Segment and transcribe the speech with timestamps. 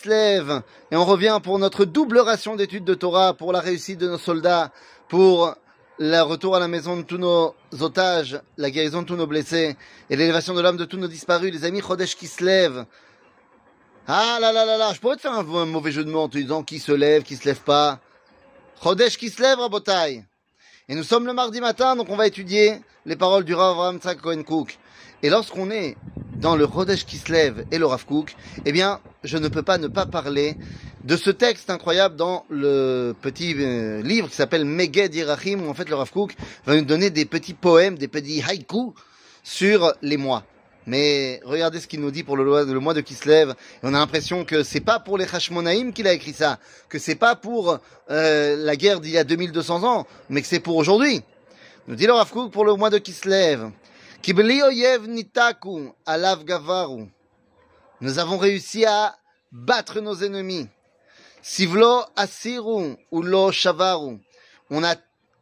[0.00, 0.62] Kislev.
[0.90, 4.18] Et on revient pour notre double ration d'études de Torah, pour la réussite de nos
[4.18, 4.72] soldats,
[5.08, 5.54] pour
[5.98, 9.76] le retour à la maison de tous nos otages, la guérison de tous nos blessés
[10.08, 12.86] et l'élévation de l'âme de tous nos disparus, les amis Chodesh Kislev.
[14.06, 16.28] Ah là là là là, je pourrais te faire un, mauvais jeu de mots en
[16.28, 18.00] te disant qui se lève, qui se lève pas.
[18.82, 20.24] Chodesh Kislev, Rabotai.
[20.88, 24.00] Et nous sommes le mardi matin, donc on va étudier les paroles du Rav Avraham
[24.20, 24.78] Cohen Cook.
[25.22, 25.96] Et lorsqu'on est
[26.36, 29.88] dans le Chodesh Kislev et le Rav Cook, eh bien, je ne peux pas ne
[29.88, 30.56] pas parler
[31.04, 35.74] de ce texte incroyable dans le petit euh, livre qui s'appelle Meged Yerachim, où en
[35.74, 36.34] fait le Rav Kook
[36.66, 38.92] va nous donner des petits poèmes, des petits haïkus
[39.42, 40.44] sur les mois.
[40.86, 43.54] Mais regardez ce qu'il nous dit pour le, mois de Kislev.
[43.82, 46.58] on a l'impression que c'est pas pour les Hashmonaïm qu'il a écrit ça,
[46.88, 47.78] que c'est pas pour
[48.10, 51.22] euh, la guerre d'il y a 2200 ans, mais que c'est pour aujourd'hui.
[51.86, 53.70] Nous dit le Rav Kook pour le mois de Kislev.
[54.22, 57.08] Kibli oyev nitaku alav gavaru.
[58.00, 59.16] Nous avons réussi à
[59.52, 60.68] battre nos ennemis.
[61.42, 64.18] Sivlo asiru ou lo shavaru.
[64.70, 64.94] On a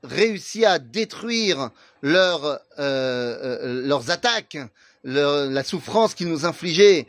[0.03, 1.71] réussi à détruire
[2.03, 4.59] leur, euh, euh, leurs attaques,
[5.05, 7.07] la souffrance qu'ils nous infligeaient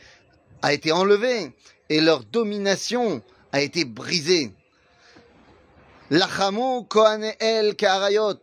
[0.62, 1.52] a été enlevée
[1.90, 4.52] et leur domination a été brisée.
[6.12, 6.86] Lachamu
[7.40, 8.40] el Karayot.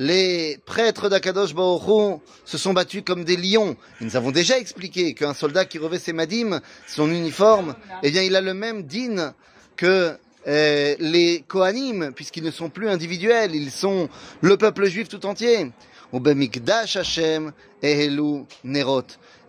[0.00, 3.76] Les prêtres d'Akadosh Baruch se sont battus comme des lions.
[4.00, 7.74] nous avons déjà expliqué qu'un soldat qui revêt ses madim, son uniforme,
[8.04, 9.34] eh bien, il a le même din
[9.74, 14.08] que euh, les Kohanim, puisqu'ils ne sont plus individuels, ils sont
[14.40, 15.72] le peuple juif tout entier.
[16.12, 16.20] Et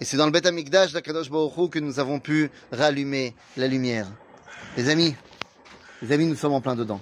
[0.02, 4.08] c'est dans le Bet Amikdash d'Akadosh Baruch que nous avons pu rallumer la lumière.
[4.78, 5.13] Les amis,
[6.02, 7.00] les amis, nous sommes en plein dedans.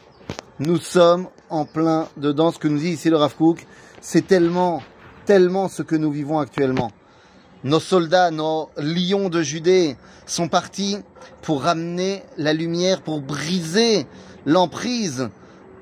[0.60, 2.52] Nous sommes en plein dedans.
[2.52, 3.36] Ce que nous dit ici le Rav
[4.02, 4.82] c'est tellement,
[5.28, 6.92] tellement ce que nous vivons actuellement.
[7.64, 10.98] Nos soldats, nos lions de Judée sont partis
[11.44, 14.08] pour ramener la lumière, pour briser
[14.48, 15.30] l'emprise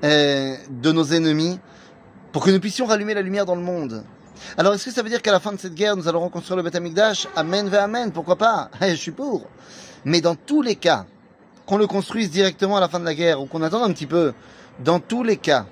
[0.04, 1.58] euh, de nos ennemis,
[2.32, 4.04] pour que nous puissions rallumer la lumière dans le monde.
[4.58, 6.58] Alors est-ce que ça veut dire qu'à la fin de cette guerre, nous allons reconstruire
[6.58, 7.28] le Beth Amikdash?
[7.34, 8.70] Amen, ve Amen, pourquoi pas?
[8.82, 9.46] Je suis pour.
[10.04, 11.06] Mais dans tous les cas,
[11.64, 14.06] qu'on le construise directement à la fin de la guerre ou qu'on attende un petit
[14.06, 14.34] peu,
[14.84, 15.66] dans tous les cas,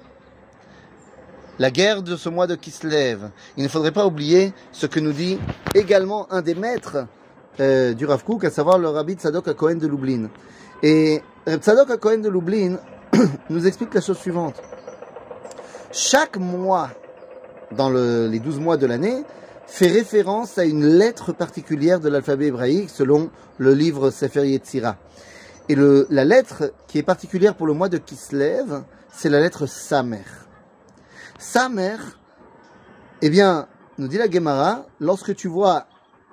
[1.59, 3.31] la guerre de ce mois de Kislev.
[3.56, 5.38] Il ne faudrait pas oublier ce que nous dit
[5.75, 7.06] également un des maîtres
[7.60, 10.28] euh, du Rav Kook, à savoir le rabbi Tzadok à Cohen de Lublin.
[10.82, 12.78] Et euh, Tzadok à Cohen de Lublin
[13.50, 14.60] nous explique la chose suivante.
[15.93, 16.91] Chaque mois,
[17.70, 19.22] dans les douze mois de l'année,
[19.66, 24.97] fait référence à une lettre particulière de l'alphabet hébraïque selon le livre Sefer Yetzira.
[25.69, 30.25] Et la lettre qui est particulière pour le mois de Kislev, c'est la lettre Samer.
[31.38, 32.19] Sa mère,
[33.22, 33.66] eh bien,
[33.97, 35.86] nous dit la Gemara, lorsque tu vois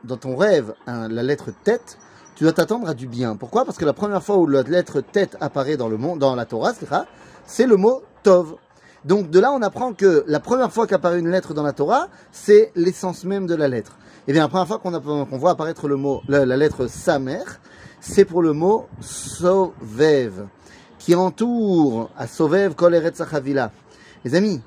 [0.04, 1.98] dans ton rêve la lettre tête,
[2.36, 3.36] tu dois t'attendre à du bien.
[3.36, 3.66] Pourquoi?
[3.66, 6.74] Parce que la première fois où la lettre tête apparaît dans, le dans la Torah,
[7.46, 8.56] c'est le mot Tov.
[9.06, 12.08] Donc de là, on apprend que la première fois qu'apparaît une lettre dans la Torah,
[12.32, 13.98] c'est l'essence même de la lettre.
[14.28, 17.44] Eh bien, la première fois qu'on voit apparaître le mot, la, lettre Samer,
[18.02, 20.48] c'est pour le mot Sovev,
[20.98, 23.22] qui entoure à Sovev Kol Eretz
[24.26, 24.60] Les amis,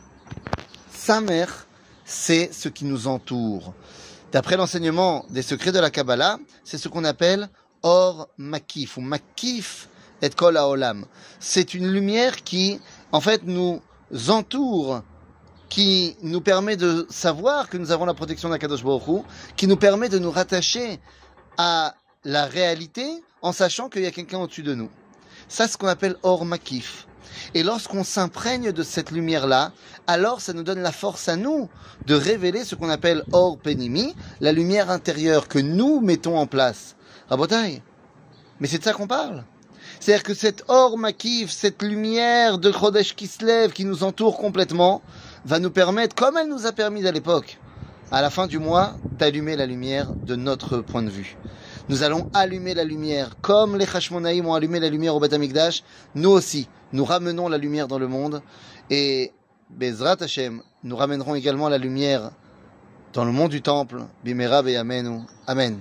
[0.88, 1.66] sa mère,
[2.04, 3.74] c'est ce qui nous entoure.
[4.32, 7.48] D'après l'enseignement des secrets de la Kabbalah, c'est ce qu'on appelle
[7.82, 9.88] Or Makif ou Makif
[10.22, 11.04] et Kol Haolam.
[11.40, 12.80] C'est une lumière qui,
[13.10, 13.82] en fait, nous
[14.28, 15.02] entoure,
[15.68, 19.24] qui nous permet de savoir que nous avons la protection d'Akadosh Baruch
[19.56, 21.00] qui nous permet de nous rattacher
[21.58, 24.90] à la réalité en sachant qu'il y a quelqu'un au-dessus de nous.
[25.48, 27.06] Ça, c'est ce qu'on appelle Or Makif.
[27.54, 29.72] Et lorsqu'on s'imprègne de cette lumière-là,
[30.06, 31.68] alors ça nous donne la force à nous
[32.06, 36.96] de révéler ce qu'on appelle or penimi, la lumière intérieure que nous mettons en place.
[37.28, 37.82] Rabotai,
[38.60, 39.44] mais c'est de ça qu'on parle.
[40.00, 45.02] C'est-à-dire que cette or makif, cette lumière de Chodesh Kislev qui nous entoure complètement,
[45.44, 47.58] va nous permettre, comme elle nous a permis à l'époque,
[48.10, 51.36] à la fin du mois, d'allumer la lumière de notre point de vue.
[51.88, 55.82] Nous allons allumer la lumière, comme les Hashmonaïm ont allumé la lumière au Beth Amikdash.
[56.14, 58.40] Nous aussi, nous ramenons la lumière dans le monde.
[58.88, 59.32] Et
[59.68, 62.30] Bezrat Hashem, nous ramènerons également la lumière
[63.12, 64.02] dans le monde du temple.
[64.24, 65.20] Bimera Amenu.
[65.46, 65.78] Amen.